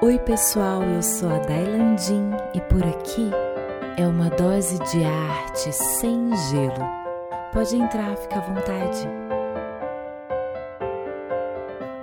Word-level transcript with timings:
Oi, 0.00 0.16
pessoal, 0.20 0.84
eu 0.84 1.02
sou 1.02 1.28
a 1.28 1.38
Dailandin 1.38 2.30
e 2.54 2.60
por 2.60 2.84
aqui 2.84 3.30
é 3.96 4.06
uma 4.06 4.30
dose 4.30 4.78
de 4.78 5.02
arte 5.02 5.72
sem 5.72 6.36
gelo. 6.36 6.86
Pode 7.52 7.74
entrar, 7.74 8.16
fica 8.16 8.36
à 8.36 8.40
vontade. 8.40 9.08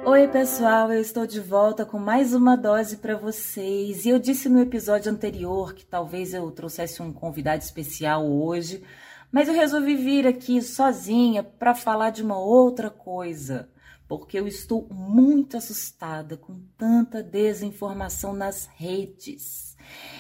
Oi, 0.06 0.28
pessoal, 0.28 0.92
eu 0.92 1.00
estou 1.00 1.26
de 1.26 1.40
volta 1.40 1.86
com 1.86 1.98
mais 1.98 2.34
uma 2.34 2.58
dose 2.58 2.98
para 2.98 3.16
vocês. 3.16 4.04
E 4.04 4.10
eu 4.10 4.20
disse 4.20 4.50
no 4.50 4.60
episódio 4.60 5.10
anterior 5.10 5.74
que 5.74 5.86
talvez 5.86 6.34
eu 6.34 6.52
trouxesse 6.52 7.02
um 7.02 7.14
convidado 7.14 7.64
especial 7.64 8.30
hoje, 8.30 8.84
mas 9.32 9.48
eu 9.48 9.54
resolvi 9.54 9.96
vir 9.96 10.28
aqui 10.28 10.62
sozinha 10.62 11.42
para 11.44 11.74
falar 11.74 12.10
de 12.10 12.22
uma 12.22 12.38
outra 12.38 12.90
coisa 12.90 13.70
porque 14.08 14.40
eu 14.40 14.48
estou 14.48 14.88
muito 14.92 15.58
assustada 15.58 16.38
com 16.38 16.60
tanta 16.78 17.24
desinformação 17.24 18.34
nas 18.34 18.70
redes. 18.76 19.76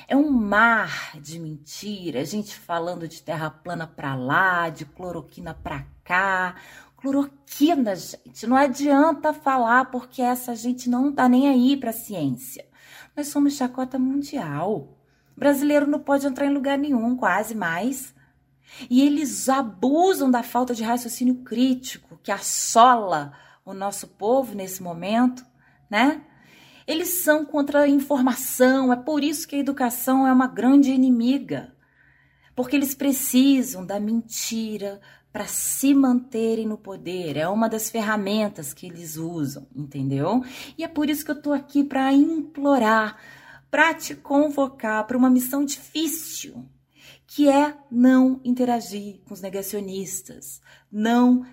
É 0.08 0.16
um 0.16 0.30
mar 0.30 1.20
de 1.20 1.40
mentira, 1.40 2.26
gente 2.26 2.56
falando 2.56 3.08
de 3.08 3.22
terra 3.22 3.50
plana 3.50 3.86
para 3.88 4.16
lá, 4.16 4.70
de 4.70 4.86
cloroquina 4.86 5.54
para 5.54 5.86
cá. 6.04 6.56
Cloroquina, 6.98 7.95
gente, 7.95 8.48
não 8.48 8.56
adianta 8.56 9.34
falar 9.34 9.86
porque 9.92 10.22
essa 10.22 10.56
gente 10.56 10.90
não 10.90 11.12
tá 11.12 11.30
nem 11.30 11.48
aí 11.48 11.78
para 11.78 11.92
a 11.92 11.94
ciência. 11.94 12.66
Nós 13.16 13.28
somos 13.28 13.54
chacota 13.54 14.00
mundial. 14.00 14.98
brasileiro 15.38 15.88
não 15.88 16.00
pode 16.00 16.26
entrar 16.26 16.45
em 16.48 16.54
lugar 16.54 16.78
nenhum, 16.78 17.16
quase 17.16 17.54
mais. 17.54 18.14
E 18.90 19.02
eles 19.02 19.48
abusam 19.48 20.30
da 20.30 20.42
falta 20.42 20.73
de 20.73 20.84
raciocínio 20.84 21.36
crítico 21.44 22.20
que 22.23 22.31
assola 22.31 23.34
o 23.66 23.74
nosso 23.74 24.08
povo 24.08 24.54
nesse 24.54 24.84
momento, 24.84 25.44
né? 25.90 26.22
Eles 26.86 27.23
são 27.23 27.44
contra 27.44 27.82
a 27.82 27.88
informação, 27.88 28.94
é 28.94 28.95
por 28.95 29.23
isso 29.23 29.48
que 29.48 29.56
a 29.56 29.59
educação 29.59 30.28
é 30.28 30.31
uma 30.31 30.45
grande 30.45 30.92
inimiga. 30.92 31.73
Porque 32.56 32.76
eles 32.76 32.94
precisam 32.94 33.84
da 33.84 34.00
mentira 34.00 35.02
para 35.34 35.48
se 35.48 35.94
manterem 35.94 36.67
no 36.67 36.78
poder, 36.78 37.36
é 37.36 37.48
uma 37.50 37.67
das 37.67 37.89
ferramentas 37.89 38.72
que 38.72 38.86
eles 38.86 39.17
usam, 39.17 39.67
entendeu? 39.76 40.45
E 40.78 40.84
é 40.84 40.88
por 40.88 41.09
isso 41.09 41.26
que 41.26 41.32
eu 41.32 41.42
tô 41.42 41.52
aqui 41.52 41.84
para 41.84 42.14
implorar, 42.14 43.20
para 43.70 43.94
te 43.95 44.16
convocar 44.16 45.06
para 45.06 45.17
uma 45.17 45.30
missão 45.30 45.66
difícil, 45.66 46.66
que 47.28 47.50
é 47.50 47.76
não 47.92 48.40
interagir 48.44 49.20
com 49.26 49.34
os 49.34 49.42
negacionistas, 49.42 50.62
não 50.92 51.45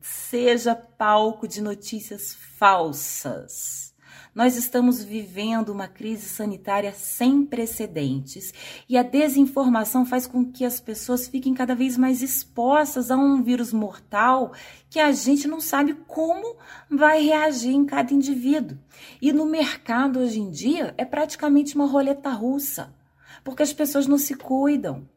seja 0.00 0.74
palco 0.74 1.46
de 1.46 1.60
notícias 1.60 2.34
falsas. 2.34 3.88
Nós 4.34 4.56
estamos 4.56 5.02
vivendo 5.02 5.70
uma 5.70 5.88
crise 5.88 6.28
sanitária 6.28 6.92
sem 6.92 7.44
precedentes 7.44 8.54
e 8.88 8.96
a 8.96 9.02
desinformação 9.02 10.06
faz 10.06 10.26
com 10.28 10.44
que 10.44 10.64
as 10.64 10.78
pessoas 10.78 11.26
fiquem 11.26 11.52
cada 11.52 11.74
vez 11.74 11.96
mais 11.96 12.22
expostas 12.22 13.10
a 13.10 13.16
um 13.16 13.42
vírus 13.42 13.72
mortal 13.72 14.52
que 14.88 15.00
a 15.00 15.10
gente 15.10 15.48
não 15.48 15.60
sabe 15.60 15.94
como 16.06 16.56
vai 16.88 17.20
reagir 17.22 17.74
em 17.74 17.84
cada 17.84 18.14
indivíduo. 18.14 18.78
E 19.20 19.32
no 19.32 19.44
mercado 19.44 20.20
hoje 20.20 20.38
em 20.38 20.50
dia 20.50 20.94
é 20.96 21.04
praticamente 21.04 21.74
uma 21.74 21.86
roleta 21.86 22.30
russa, 22.30 22.94
porque 23.42 23.64
as 23.64 23.72
pessoas 23.72 24.06
não 24.06 24.18
se 24.18 24.34
cuidam. 24.34 25.08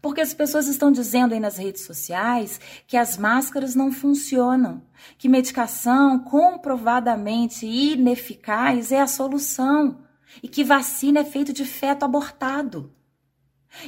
Porque 0.00 0.20
as 0.20 0.34
pessoas 0.34 0.66
estão 0.66 0.90
dizendo 0.90 1.34
aí 1.34 1.40
nas 1.40 1.56
redes 1.56 1.82
sociais 1.82 2.60
que 2.86 2.96
as 2.96 3.16
máscaras 3.16 3.74
não 3.74 3.92
funcionam, 3.92 4.82
que 5.18 5.28
medicação 5.28 6.18
comprovadamente 6.18 7.66
ineficaz 7.66 8.92
é 8.92 9.00
a 9.00 9.06
solução 9.06 9.98
e 10.42 10.48
que 10.48 10.64
vacina 10.64 11.20
é 11.20 11.24
feito 11.24 11.52
de 11.52 11.64
feto 11.64 12.04
abortado. 12.04 12.92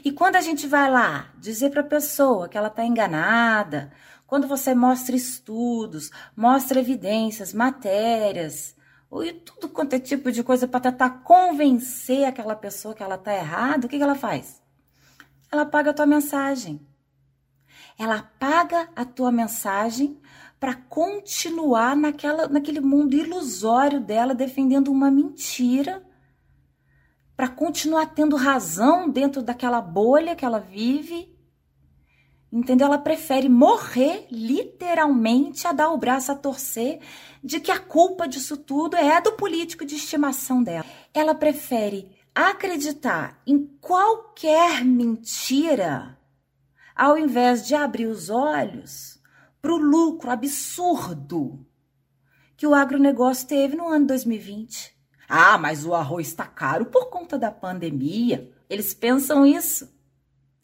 E 0.04 0.12
quando 0.12 0.36
a 0.36 0.40
gente 0.40 0.67
vai 0.67 0.90
lá 0.90 1.33
dizer 1.39 1.70
para 1.70 1.80
a 1.80 1.84
pessoa 1.84 2.48
que 2.48 2.56
ela 2.56 2.68
está 2.68 2.84
enganada, 2.84 3.92
quando 4.27 4.46
você 4.46 4.74
mostra 4.74 5.14
estudos, 5.14 6.11
mostra 6.36 6.80
evidências, 6.80 7.52
matérias, 7.52 8.77
e 9.20 9.33
tudo 9.33 9.68
quanto 9.68 9.94
é 9.94 9.98
tipo 9.98 10.33
de 10.33 10.42
coisa 10.42 10.67
para 10.67 10.80
tentar 10.80 11.22
convencer 11.22 12.24
aquela 12.24 12.56
pessoa 12.56 12.94
que 12.94 13.02
ela 13.02 13.17
está 13.17 13.34
errada, 13.34 13.86
o 13.86 13.90
que, 13.90 13.98
que 13.98 14.02
ela 14.02 14.14
faz? 14.14 14.61
Ela 15.52 15.63
apaga 15.63 15.90
a 15.90 15.95
tua 15.95 16.07
mensagem. 16.07 16.80
Ela 17.98 18.17
apaga 18.17 18.89
a 18.96 19.05
tua 19.05 19.30
mensagem 19.30 20.18
para 20.58 20.74
continuar 20.74 21.95
naquela, 21.95 22.48
naquele 22.48 22.80
mundo 22.80 23.14
ilusório 23.14 24.01
dela, 24.01 24.35
defendendo 24.35 24.91
uma 24.91 25.11
mentira, 25.11 26.02
para 27.36 27.48
continuar 27.48 28.07
tendo 28.14 28.35
razão 28.35 29.11
dentro 29.11 29.42
daquela 29.42 29.80
bolha 29.83 30.35
que 30.35 30.45
ela 30.45 30.58
vive. 30.58 31.36
Entendeu? 32.51 32.86
Ela 32.86 32.98
prefere 32.98 33.48
morrer 33.48 34.27
literalmente 34.30 35.67
a 35.67 35.73
dar 35.73 35.91
o 35.91 35.98
braço 35.98 36.33
a 36.33 36.35
torcer 36.35 37.01
de 37.45 37.61
que 37.61 37.70
a 37.70 37.79
culpa 37.79 38.27
disso 38.27 38.57
tudo 38.57 38.96
é 38.96 39.20
do 39.20 39.33
político 39.33 39.85
de 39.85 39.96
estimação 39.96 40.62
dela. 40.62 40.86
Ela 41.12 41.35
prefere 41.35 42.21
acreditar 42.34 43.40
em 43.46 43.66
qualquer 43.80 44.84
mentira, 44.84 46.18
ao 46.94 47.18
invés 47.18 47.66
de 47.66 47.74
abrir 47.74 48.06
os 48.06 48.30
olhos 48.30 49.20
para 49.60 49.72
o 49.72 49.76
lucro 49.76 50.30
absurdo 50.30 51.66
que 52.56 52.66
o 52.66 52.74
agronegócio 52.74 53.46
teve 53.46 53.76
no 53.76 53.88
ano 53.88 54.06
2020. 54.06 54.96
Ah, 55.28 55.58
mas 55.58 55.84
o 55.84 55.94
arroz 55.94 56.28
está 56.28 56.46
caro 56.46 56.86
por 56.86 57.06
conta 57.06 57.38
da 57.38 57.50
pandemia. 57.50 58.52
Eles 58.68 58.94
pensam 58.94 59.44
isso. 59.44 59.92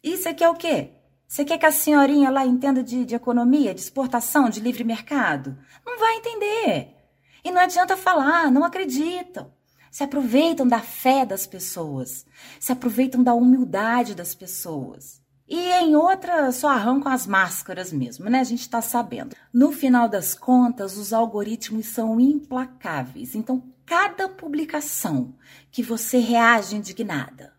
Isso 0.01 0.29
aqui 0.29 0.43
é 0.43 0.49
o 0.49 0.55
quê? 0.55 0.93
Você 1.27 1.43
quer 1.43 1.57
que 1.57 1.65
a 1.65 1.71
senhorinha 1.71 2.29
lá 2.29 2.45
entenda 2.45 2.81
de, 2.83 3.05
de 3.05 3.15
economia, 3.15 3.73
de 3.73 3.81
exportação, 3.81 4.49
de 4.49 4.59
livre 4.59 4.83
mercado? 4.83 5.57
Não 5.85 5.99
vai 5.99 6.17
entender. 6.17 6.95
E 7.43 7.51
não 7.51 7.61
adianta 7.61 7.97
falar, 7.97 8.51
não 8.51 8.63
acreditam 8.63 9.51
se 9.91 10.03
aproveitam 10.03 10.67
da 10.67 10.79
fé 10.79 11.25
das 11.25 11.47
pessoas, 11.47 12.25
se 12.59 12.71
aproveitam 12.71 13.23
da 13.23 13.33
humildade 13.33 14.15
das 14.15 14.35
pessoas. 14.35 15.21
E 15.47 15.57
em 15.57 15.95
outra 15.95 16.51
só 16.51 16.69
arrancam 16.69 17.11
as 17.11 17.25
máscaras 17.25 17.91
mesmo, 17.91 18.29
né? 18.29 18.39
A 18.39 18.43
gente 18.43 18.61
está 18.61 18.81
sabendo. 18.81 19.35
No 19.51 19.71
final 19.71 20.07
das 20.07 20.35
contas, 20.35 20.95
os 20.95 21.11
algoritmos 21.11 21.87
são 21.87 22.19
implacáveis. 22.19 23.33
Então, 23.33 23.63
cada 23.83 24.29
publicação 24.29 25.33
que 25.71 25.81
você 25.81 26.19
reage 26.19 26.75
indignada, 26.75 27.53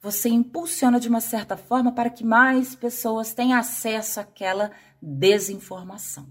você 0.00 0.28
impulsiona 0.28 1.00
de 1.00 1.08
uma 1.08 1.20
certa 1.20 1.56
forma 1.56 1.90
para 1.90 2.10
que 2.10 2.22
mais 2.22 2.76
pessoas 2.76 3.34
tenham 3.34 3.58
acesso 3.58 4.20
àquela 4.20 4.70
desinformação. 5.02 6.28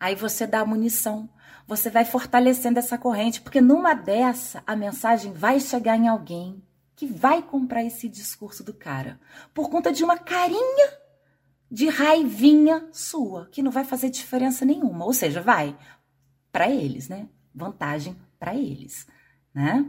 Aí 0.00 0.14
você 0.14 0.46
dá 0.46 0.64
munição 0.64 1.28
você 1.68 1.90
vai 1.90 2.06
fortalecendo 2.06 2.78
essa 2.78 2.96
corrente, 2.96 3.42
porque 3.42 3.60
numa 3.60 3.92
dessa 3.92 4.62
a 4.66 4.74
mensagem 4.74 5.34
vai 5.34 5.60
chegar 5.60 5.98
em 5.98 6.08
alguém 6.08 6.62
que 6.96 7.06
vai 7.06 7.42
comprar 7.42 7.84
esse 7.84 8.08
discurso 8.08 8.64
do 8.64 8.72
cara 8.72 9.20
por 9.52 9.68
conta 9.68 9.92
de 9.92 10.02
uma 10.02 10.16
carinha 10.16 10.98
de 11.70 11.86
raivinha 11.86 12.88
sua, 12.90 13.46
que 13.52 13.62
não 13.62 13.70
vai 13.70 13.84
fazer 13.84 14.08
diferença 14.08 14.64
nenhuma, 14.64 15.04
ou 15.04 15.12
seja, 15.12 15.42
vai 15.42 15.76
para 16.50 16.70
eles, 16.70 17.06
né? 17.06 17.28
Vantagem 17.54 18.16
para 18.40 18.54
eles, 18.54 19.06
né? 19.52 19.84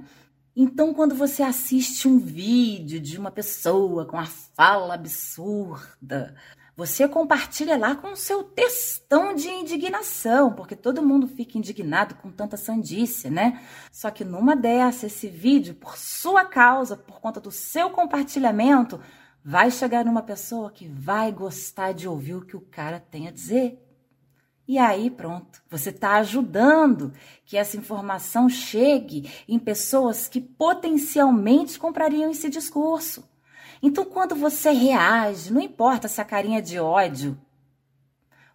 Então, 0.53 0.93
quando 0.93 1.15
você 1.15 1.41
assiste 1.41 2.09
um 2.09 2.19
vídeo 2.19 2.99
de 2.99 3.17
uma 3.17 3.31
pessoa 3.31 4.05
com 4.05 4.17
a 4.17 4.25
fala 4.25 4.95
absurda, 4.95 6.35
você 6.79 7.09
compartilha 7.09 7.77
lá 7.77 7.93
com 7.93 8.13
o 8.13 8.15
seu 8.15 8.41
textão 8.41 9.35
de 9.35 9.49
indignação, 9.49 10.53
porque 10.53 10.77
todo 10.77 11.05
mundo 11.05 11.27
fica 11.27 11.57
indignado 11.57 12.15
com 12.15 12.31
tanta 12.31 12.55
sandice, 12.55 13.29
né? 13.29 13.61
Só 13.91 14.09
que 14.09 14.23
numa 14.23 14.55
dessa, 14.55 15.07
esse 15.07 15.27
vídeo, 15.27 15.75
por 15.75 15.97
sua 15.97 16.45
causa, 16.45 16.95
por 16.95 17.19
conta 17.19 17.41
do 17.41 17.51
seu 17.51 17.89
compartilhamento, 17.89 18.97
vai 19.43 19.69
chegar 19.69 20.05
numa 20.05 20.21
pessoa 20.21 20.71
que 20.71 20.87
vai 20.87 21.33
gostar 21.33 21.91
de 21.91 22.07
ouvir 22.07 22.35
o 22.35 22.45
que 22.45 22.55
o 22.55 22.61
cara 22.61 22.97
tem 22.97 23.27
a 23.27 23.31
dizer. 23.31 23.85
E 24.65 24.77
aí, 24.77 25.09
pronto, 25.09 25.61
você 25.69 25.89
está 25.89 26.13
ajudando 26.13 27.11
que 27.45 27.57
essa 27.57 27.75
informação 27.75 28.47
chegue 28.47 29.29
em 29.49 29.59
pessoas 29.59 30.29
que 30.29 30.39
potencialmente 30.39 31.77
comprariam 31.77 32.31
esse 32.31 32.49
discurso. 32.49 33.27
Então, 33.81 34.05
quando 34.05 34.35
você 34.35 34.71
reage, 34.71 35.53
não 35.53 35.61
importa 35.61 36.07
se 36.07 36.19
a 36.19 36.25
carinha 36.25 36.61
de 36.61 36.79
ódio, 36.79 37.39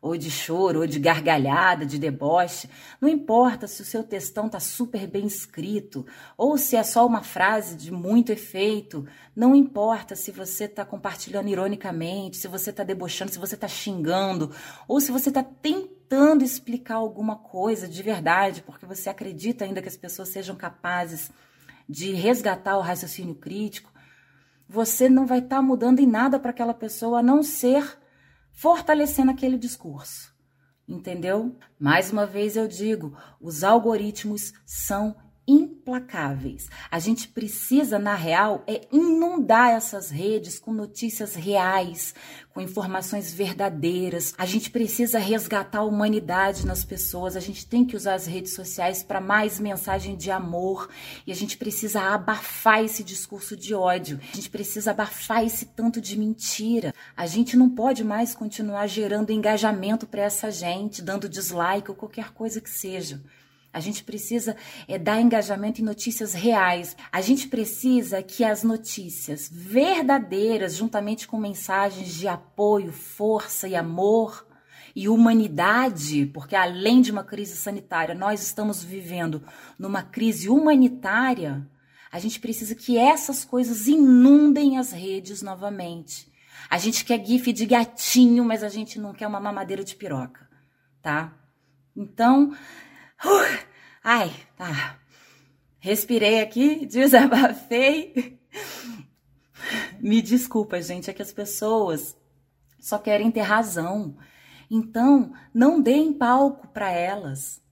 ou 0.04 0.18
de 0.18 0.30
choro, 0.30 0.80
ou 0.80 0.86
de 0.86 0.98
gargalhada, 0.98 1.86
de 1.86 1.98
deboche, 1.98 2.68
não 3.00 3.08
importa 3.08 3.66
se 3.66 3.80
o 3.80 3.84
seu 3.86 4.02
textão 4.04 4.44
está 4.46 4.60
super 4.60 5.06
bem 5.06 5.24
escrito, 5.24 6.04
ou 6.36 6.58
se 6.58 6.76
é 6.76 6.82
só 6.82 7.06
uma 7.06 7.22
frase 7.22 7.74
de 7.74 7.90
muito 7.90 8.30
efeito, 8.30 9.06
não 9.34 9.54
importa 9.54 10.14
se 10.14 10.30
você 10.30 10.64
está 10.64 10.84
compartilhando 10.84 11.48
ironicamente, 11.48 12.36
se 12.36 12.46
você 12.46 12.68
está 12.68 12.84
debochando, 12.84 13.32
se 13.32 13.38
você 13.38 13.54
está 13.54 13.66
xingando, 13.66 14.50
ou 14.86 15.00
se 15.00 15.10
você 15.10 15.30
está 15.30 15.42
tentando 15.42 16.44
explicar 16.44 16.96
alguma 16.96 17.36
coisa 17.36 17.88
de 17.88 18.02
verdade, 18.02 18.60
porque 18.60 18.84
você 18.84 19.08
acredita 19.08 19.64
ainda 19.64 19.80
que 19.80 19.88
as 19.88 19.96
pessoas 19.96 20.28
sejam 20.28 20.54
capazes 20.54 21.30
de 21.88 22.12
resgatar 22.12 22.76
o 22.76 22.82
raciocínio 22.82 23.34
crítico, 23.34 23.93
você 24.68 25.08
não 25.08 25.26
vai 25.26 25.38
estar 25.38 25.56
tá 25.56 25.62
mudando 25.62 26.00
em 26.00 26.06
nada 26.06 26.38
para 26.38 26.50
aquela 26.50 26.74
pessoa 26.74 27.20
a 27.20 27.22
não 27.22 27.42
ser 27.42 27.98
fortalecendo 28.52 29.30
aquele 29.30 29.58
discurso. 29.58 30.34
Entendeu? 30.86 31.56
Mais 31.78 32.12
uma 32.12 32.26
vez 32.26 32.56
eu 32.56 32.68
digo, 32.68 33.16
os 33.40 33.64
algoritmos 33.64 34.52
são 34.66 35.16
implacáveis. 35.46 36.68
A 36.90 36.98
gente 36.98 37.28
precisa, 37.28 37.98
na 37.98 38.14
real, 38.14 38.64
é 38.66 38.86
inundar 38.90 39.72
essas 39.72 40.10
redes 40.10 40.58
com 40.58 40.72
notícias 40.72 41.34
reais, 41.34 42.14
com 42.52 42.60
informações 42.60 43.32
verdadeiras. 43.32 44.34
A 44.38 44.46
gente 44.46 44.70
precisa 44.70 45.18
resgatar 45.18 45.78
a 45.78 45.84
humanidade 45.84 46.66
nas 46.66 46.84
pessoas. 46.84 47.36
A 47.36 47.40
gente 47.40 47.66
tem 47.66 47.84
que 47.84 47.96
usar 47.96 48.14
as 48.14 48.26
redes 48.26 48.54
sociais 48.54 49.02
para 49.02 49.20
mais 49.20 49.60
mensagem 49.60 50.16
de 50.16 50.30
amor 50.30 50.88
e 51.26 51.32
a 51.32 51.34
gente 51.34 51.58
precisa 51.58 52.00
abafar 52.00 52.82
esse 52.82 53.04
discurso 53.04 53.56
de 53.56 53.74
ódio. 53.74 54.20
A 54.32 54.36
gente 54.36 54.50
precisa 54.50 54.92
abafar 54.92 55.44
esse 55.44 55.66
tanto 55.66 56.00
de 56.00 56.18
mentira. 56.18 56.94
A 57.16 57.26
gente 57.26 57.56
não 57.56 57.68
pode 57.68 58.02
mais 58.02 58.34
continuar 58.34 58.86
gerando 58.86 59.30
engajamento 59.30 60.06
para 60.06 60.22
essa 60.22 60.50
gente, 60.50 61.02
dando 61.02 61.28
dislike 61.28 61.90
ou 61.90 61.96
qualquer 61.96 62.32
coisa 62.32 62.60
que 62.60 62.70
seja. 62.70 63.20
A 63.74 63.80
gente 63.80 64.04
precisa 64.04 64.56
é, 64.86 64.96
dar 64.96 65.20
engajamento 65.20 65.80
em 65.80 65.84
notícias 65.84 66.32
reais. 66.32 66.96
A 67.10 67.20
gente 67.20 67.48
precisa 67.48 68.22
que 68.22 68.44
as 68.44 68.62
notícias 68.62 69.50
verdadeiras, 69.52 70.76
juntamente 70.76 71.26
com 71.26 71.36
mensagens 71.36 72.14
de 72.14 72.28
apoio, 72.28 72.92
força 72.92 73.66
e 73.66 73.74
amor 73.74 74.46
e 74.94 75.08
humanidade, 75.08 76.26
porque 76.26 76.54
além 76.54 77.00
de 77.00 77.10
uma 77.10 77.24
crise 77.24 77.56
sanitária, 77.56 78.14
nós 78.14 78.40
estamos 78.40 78.80
vivendo 78.80 79.42
numa 79.76 80.04
crise 80.04 80.48
humanitária. 80.48 81.68
A 82.12 82.20
gente 82.20 82.38
precisa 82.38 82.76
que 82.76 82.96
essas 82.96 83.44
coisas 83.44 83.88
inundem 83.88 84.78
as 84.78 84.92
redes 84.92 85.42
novamente. 85.42 86.32
A 86.70 86.78
gente 86.78 87.04
quer 87.04 87.26
gif 87.26 87.52
de 87.52 87.66
gatinho, 87.66 88.44
mas 88.44 88.62
a 88.62 88.68
gente 88.68 89.00
não 89.00 89.12
quer 89.12 89.26
uma 89.26 89.40
mamadeira 89.40 89.82
de 89.82 89.96
piroca, 89.96 90.48
tá? 91.02 91.36
Então, 91.96 92.56
Uh, 93.24 93.58
ai, 94.02 94.32
tá. 94.56 94.98
Respirei 95.80 96.40
aqui, 96.40 96.84
desabafei. 96.90 98.38
Me 100.00 100.20
desculpa, 100.20 100.80
gente, 100.82 101.10
é 101.10 101.12
que 101.12 101.22
as 101.22 101.32
pessoas 101.32 102.16
só 102.78 102.98
querem 102.98 103.30
ter 103.30 103.40
razão. 103.40 104.16
Então, 104.70 105.32
não 105.52 105.80
deem 105.80 106.12
palco 106.12 106.68
para 106.68 106.90
elas. 106.90 107.62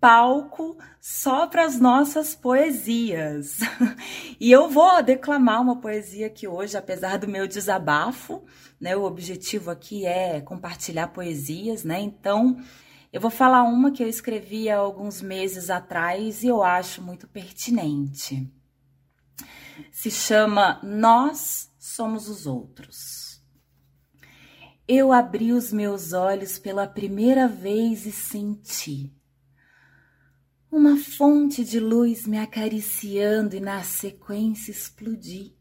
Palco 0.00 0.76
só 1.00 1.46
para 1.46 1.64
as 1.64 1.80
nossas 1.80 2.34
poesias. 2.34 3.58
E 4.40 4.52
eu 4.52 4.68
vou 4.68 5.02
declamar 5.02 5.60
uma 5.60 5.80
poesia 5.80 6.28
aqui 6.28 6.46
hoje, 6.46 6.76
apesar 6.76 7.18
do 7.18 7.26
meu 7.26 7.48
desabafo, 7.48 8.44
né? 8.80 8.96
O 8.96 9.02
objetivo 9.02 9.68
aqui 9.68 10.06
é 10.06 10.40
compartilhar 10.40 11.08
poesias, 11.08 11.82
né? 11.82 12.00
Então, 12.00 12.56
eu 13.18 13.20
vou 13.20 13.32
falar 13.32 13.64
uma 13.64 13.90
que 13.90 14.00
eu 14.00 14.08
escrevi 14.08 14.70
há 14.70 14.76
alguns 14.76 15.20
meses 15.20 15.70
atrás 15.70 16.44
e 16.44 16.46
eu 16.46 16.62
acho 16.62 17.02
muito 17.02 17.26
pertinente. 17.26 18.48
Se 19.90 20.08
chama 20.08 20.80
Nós 20.84 21.68
Somos 21.80 22.28
os 22.28 22.46
Outros. 22.46 23.42
Eu 24.86 25.10
abri 25.10 25.52
os 25.52 25.72
meus 25.72 26.12
olhos 26.12 26.60
pela 26.60 26.86
primeira 26.86 27.48
vez 27.48 28.06
e 28.06 28.12
senti 28.12 29.12
uma 30.70 30.96
fonte 30.96 31.64
de 31.64 31.80
luz 31.80 32.24
me 32.24 32.38
acariciando 32.38 33.56
e 33.56 33.60
na 33.60 33.82
sequência 33.82 34.70
explodi. 34.70 35.56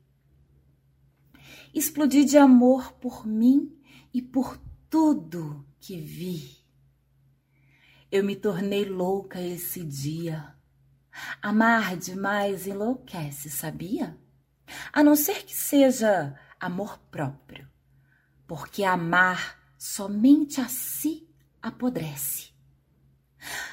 Explodi 1.73 2.23
de 2.23 2.37
amor 2.37 2.93
por 3.01 3.25
mim 3.25 3.75
e 4.13 4.21
por 4.21 4.61
tudo 4.87 5.65
que 5.79 5.99
vi. 5.99 6.56
Eu 8.11 8.23
me 8.23 8.35
tornei 8.35 8.85
louca 8.85 9.41
esse 9.41 9.83
dia. 9.83 10.55
Amar 11.41 11.97
demais 11.97 12.65
enlouquece, 12.65 13.49
sabia? 13.49 14.17
A 14.93 15.03
não 15.03 15.15
ser 15.15 15.43
que 15.43 15.55
seja 15.55 16.35
amor 16.59 16.97
próprio, 17.11 17.67
porque 18.45 18.83
amar 18.83 19.59
somente 19.77 20.61
a 20.61 20.67
si 20.67 21.27
apodrece. 21.61 22.51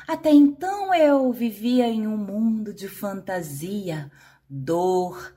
Até 0.06 0.30
então 0.30 0.92
eu 0.94 1.32
vivia 1.32 1.86
em 1.86 2.06
um 2.06 2.16
mundo 2.16 2.72
de 2.74 2.88
fantasia, 2.88 4.10
dor, 4.48 5.34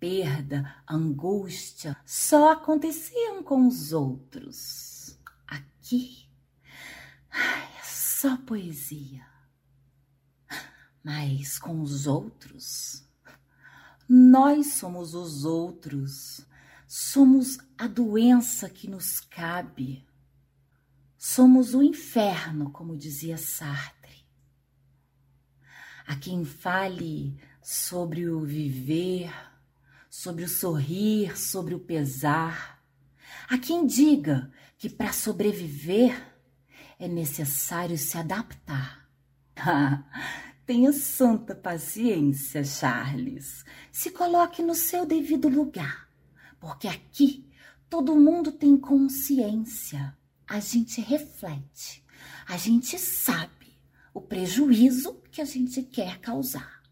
perda, 0.00 0.74
angústia 0.88 1.96
só 2.04 2.52
aconteciam 2.52 3.42
com 3.42 3.66
os 3.66 3.92
outros. 3.92 5.18
Aqui, 5.46 6.27
só 8.20 8.36
poesia. 8.36 9.24
Mas 11.04 11.56
com 11.56 11.80
os 11.80 12.08
outros, 12.08 13.06
nós 14.08 14.72
somos 14.72 15.14
os 15.14 15.44
outros, 15.44 16.44
somos 16.84 17.58
a 17.78 17.86
doença 17.86 18.68
que 18.68 18.90
nos 18.90 19.20
cabe, 19.20 20.04
somos 21.16 21.74
o 21.74 21.82
inferno, 21.82 22.72
como 22.72 22.96
dizia 22.96 23.38
Sartre. 23.38 24.26
A 26.04 26.16
quem 26.16 26.44
fale 26.44 27.40
sobre 27.62 28.28
o 28.28 28.40
viver, 28.40 29.32
sobre 30.10 30.42
o 30.42 30.48
sorrir, 30.48 31.38
sobre 31.38 31.72
o 31.72 31.78
pesar, 31.78 32.82
a 33.48 33.56
quem 33.56 33.86
diga 33.86 34.50
que 34.76 34.90
para 34.90 35.12
sobreviver 35.12 36.37
é 36.98 37.06
necessário 37.06 37.96
se 37.96 38.18
adaptar. 38.18 39.08
tenha 40.68 40.92
santa 40.92 41.54
paciência, 41.54 42.62
Charles. 42.62 43.64
Se 43.90 44.10
coloque 44.10 44.62
no 44.62 44.74
seu 44.74 45.06
devido 45.06 45.48
lugar, 45.48 46.10
porque 46.60 46.86
aqui 46.86 47.48
todo 47.88 48.14
mundo 48.14 48.52
tem 48.52 48.76
consciência. 48.76 50.14
A 50.46 50.60
gente 50.60 51.00
reflete, 51.00 52.04
a 52.46 52.58
gente 52.58 52.98
sabe 52.98 53.80
o 54.12 54.20
prejuízo 54.20 55.22
que 55.30 55.40
a 55.40 55.44
gente 55.46 55.82
quer 55.82 56.18
causar. 56.18 56.82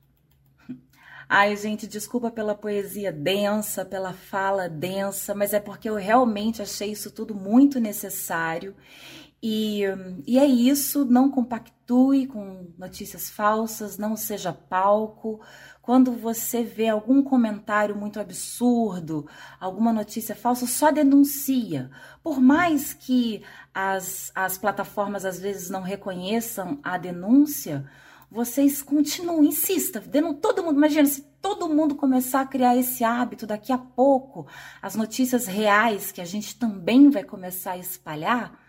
Ai, 1.28 1.54
gente, 1.56 1.86
desculpa 1.86 2.30
pela 2.30 2.54
poesia 2.54 3.12
densa, 3.12 3.84
pela 3.84 4.14
fala 4.14 4.70
densa, 4.70 5.34
mas 5.34 5.52
é 5.52 5.60
porque 5.60 5.90
eu 5.90 5.96
realmente 5.96 6.62
achei 6.62 6.92
isso 6.92 7.10
tudo 7.10 7.34
muito 7.34 7.78
necessário 7.78 8.74
e, 9.42 9.82
e 10.26 10.38
é 10.38 10.46
isso, 10.46 11.04
não 11.04 11.30
compactue 11.30 12.26
com 12.26 12.72
notícias 12.78 13.30
falsas, 13.30 13.98
não 13.98 14.16
seja 14.16 14.52
palco. 14.52 15.40
Quando 15.82 16.12
você 16.12 16.64
vê 16.64 16.88
algum 16.88 17.22
comentário 17.22 17.94
muito 17.94 18.18
absurdo, 18.18 19.28
alguma 19.60 19.92
notícia 19.92 20.34
falsa, 20.34 20.66
só 20.66 20.90
denuncia. 20.90 21.90
Por 22.22 22.40
mais 22.40 22.92
que 22.92 23.42
as, 23.72 24.32
as 24.34 24.58
plataformas 24.58 25.24
às 25.24 25.38
vezes 25.38 25.70
não 25.70 25.82
reconheçam 25.82 26.80
a 26.82 26.98
denúncia, 26.98 27.88
vocês 28.28 28.82
continuam, 28.82 29.44
insista, 29.44 30.02
todo 30.40 30.64
mundo. 30.64 30.78
Imagina 30.78 31.06
se 31.06 31.22
todo 31.40 31.68
mundo 31.68 31.94
começar 31.94 32.40
a 32.40 32.46
criar 32.46 32.76
esse 32.76 33.04
hábito 33.04 33.46
daqui 33.46 33.72
a 33.72 33.78
pouco, 33.78 34.48
as 34.82 34.96
notícias 34.96 35.46
reais 35.46 36.10
que 36.10 36.20
a 36.20 36.24
gente 36.24 36.58
também 36.58 37.08
vai 37.10 37.22
começar 37.22 37.72
a 37.72 37.78
espalhar 37.78 38.65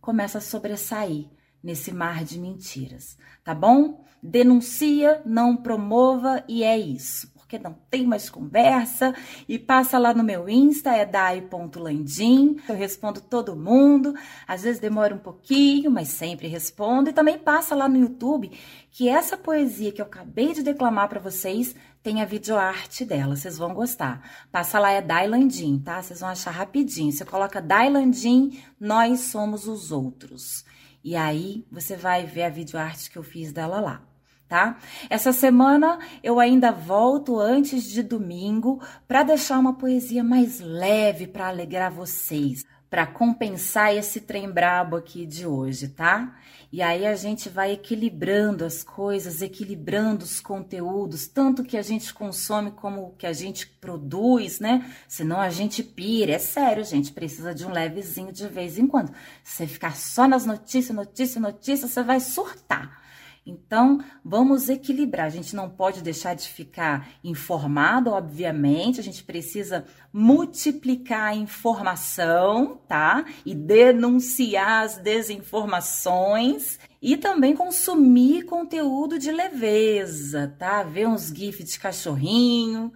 começa 0.00 0.38
a 0.38 0.40
sobressair 0.40 1.28
nesse 1.62 1.92
mar 1.92 2.24
de 2.24 2.38
mentiras, 2.38 3.16
tá 3.44 3.54
bom? 3.54 4.04
Denuncia, 4.22 5.22
não 5.24 5.56
promova 5.56 6.44
e 6.48 6.62
é 6.62 6.78
isso. 6.78 7.30
Porque 7.34 7.58
não 7.58 7.76
tem 7.90 8.06
mais 8.06 8.30
conversa 8.30 9.12
e 9.48 9.58
passa 9.58 9.98
lá 9.98 10.14
no 10.14 10.22
meu 10.22 10.48
Insta, 10.48 10.94
é 10.94 11.04
dai.landim. 11.04 12.56
Eu 12.68 12.76
respondo 12.76 13.20
todo 13.20 13.56
mundo. 13.56 14.14
Às 14.46 14.62
vezes 14.62 14.80
demora 14.80 15.14
um 15.14 15.18
pouquinho, 15.18 15.90
mas 15.90 16.08
sempre 16.08 16.46
respondo. 16.46 17.10
E 17.10 17.12
também 17.12 17.38
passa 17.38 17.74
lá 17.74 17.88
no 17.88 17.98
YouTube 17.98 18.52
que 18.92 19.08
essa 19.08 19.36
poesia 19.36 19.90
que 19.90 20.00
eu 20.00 20.06
acabei 20.06 20.52
de 20.52 20.62
declamar 20.62 21.08
para 21.08 21.18
vocês 21.18 21.74
tem 22.02 22.22
a 22.22 22.24
videoarte 22.24 23.04
dela, 23.04 23.36
vocês 23.36 23.58
vão 23.58 23.74
gostar. 23.74 24.46
Passa 24.50 24.78
lá, 24.78 24.90
é 24.90 25.02
Dailandim, 25.02 25.78
tá? 25.78 26.02
Vocês 26.02 26.20
vão 26.20 26.30
achar 26.30 26.50
rapidinho. 26.50 27.12
Você 27.12 27.24
coloca 27.24 27.60
Dailandim, 27.60 28.62
nós 28.78 29.20
somos 29.20 29.68
os 29.68 29.92
outros. 29.92 30.64
E 31.04 31.14
aí 31.14 31.66
você 31.70 31.96
vai 31.96 32.24
ver 32.24 32.44
a 32.44 32.50
videoarte 32.50 33.10
que 33.10 33.18
eu 33.18 33.22
fiz 33.22 33.52
dela 33.52 33.80
lá. 33.80 34.02
Tá? 34.48 34.78
Essa 35.08 35.32
semana 35.32 36.00
eu 36.24 36.40
ainda 36.40 36.72
volto 36.72 37.38
antes 37.38 37.84
de 37.84 38.02
domingo 38.02 38.82
para 39.06 39.22
deixar 39.22 39.60
uma 39.60 39.74
poesia 39.74 40.24
mais 40.24 40.58
leve 40.58 41.28
para 41.28 41.46
alegrar 41.46 41.92
vocês. 41.92 42.64
Para 42.90 43.06
compensar 43.06 43.94
esse 43.94 44.20
trem 44.20 44.50
brabo 44.50 44.96
aqui 44.96 45.24
de 45.24 45.46
hoje, 45.46 45.86
tá? 45.88 46.36
E 46.72 46.82
aí 46.82 47.06
a 47.06 47.14
gente 47.14 47.48
vai 47.48 47.72
equilibrando 47.72 48.64
as 48.64 48.82
coisas, 48.82 49.40
equilibrando 49.42 50.24
os 50.24 50.40
conteúdos, 50.40 51.28
tanto 51.28 51.62
que 51.62 51.76
a 51.76 51.82
gente 51.82 52.12
consome 52.12 52.72
como 52.72 53.14
que 53.16 53.26
a 53.26 53.32
gente 53.32 53.66
produz, 53.66 54.58
né? 54.58 54.92
Senão 55.06 55.40
a 55.40 55.50
gente 55.50 55.84
pira. 55.84 56.32
É 56.32 56.38
sério, 56.38 56.84
gente, 56.84 57.12
precisa 57.12 57.54
de 57.54 57.64
um 57.64 57.72
levezinho 57.72 58.32
de 58.32 58.46
vez 58.48 58.76
em 58.76 58.88
quando. 58.88 59.12
Se 59.44 59.56
você 59.56 59.66
ficar 59.68 59.96
só 59.96 60.26
nas 60.26 60.44
notícias, 60.44 60.94
notícias, 60.94 61.40
notícias, 61.40 61.90
você 61.92 62.02
vai 62.02 62.18
surtar. 62.18 63.00
Então, 63.44 64.04
vamos 64.24 64.68
equilibrar. 64.68 65.26
A 65.26 65.30
gente 65.30 65.56
não 65.56 65.68
pode 65.68 66.02
deixar 66.02 66.34
de 66.34 66.46
ficar 66.46 67.08
informado, 67.24 68.10
obviamente. 68.10 69.00
A 69.00 69.02
gente 69.02 69.24
precisa 69.24 69.84
multiplicar 70.12 71.28
a 71.28 71.34
informação, 71.34 72.80
tá? 72.86 73.24
E 73.44 73.54
denunciar 73.54 74.84
as 74.84 74.98
desinformações 74.98 76.78
e 77.00 77.16
também 77.16 77.56
consumir 77.56 78.44
conteúdo 78.44 79.18
de 79.18 79.32
leveza, 79.32 80.54
tá? 80.58 80.82
Ver 80.82 81.08
uns 81.08 81.28
gifs 81.28 81.72
de 81.72 81.78
cachorrinho, 81.78 82.92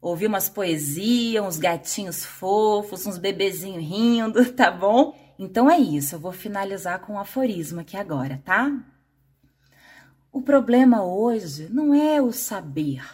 ouvir 0.00 0.26
umas 0.26 0.48
poesias, 0.48 1.44
uns 1.44 1.58
gatinhos 1.58 2.24
fofos, 2.24 3.06
uns 3.06 3.18
bebezinhos 3.18 3.84
rindo, 3.84 4.50
tá 4.52 4.70
bom? 4.70 5.14
Então 5.38 5.70
é 5.70 5.78
isso, 5.78 6.14
eu 6.14 6.20
vou 6.20 6.32
finalizar 6.32 7.00
com 7.00 7.14
um 7.14 7.18
aforismo 7.18 7.80
aqui 7.80 7.96
agora, 7.96 8.40
tá? 8.44 8.72
O 10.34 10.42
problema 10.42 11.04
hoje 11.04 11.68
não 11.72 11.94
é 11.94 12.20
o 12.20 12.32
saber. 12.32 13.08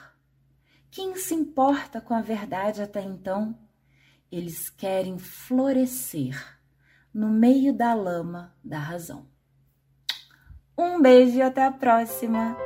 Quem 0.91 1.15
se 1.17 1.35
importa 1.35 2.00
com 2.00 2.15
a 2.15 2.23
verdade 2.23 2.81
até 2.81 3.03
então? 3.03 3.55
Eles 4.33 4.71
querem 4.71 5.19
florescer 5.19 6.59
no 7.12 7.29
meio 7.29 7.75
da 7.75 7.93
lama 7.93 8.57
da 8.65 8.79
razão. 8.79 9.27
Um 10.79 11.03
beijo 11.03 11.37
e 11.37 11.43
até 11.43 11.62
a 11.62 11.71
próxima! 11.71 12.57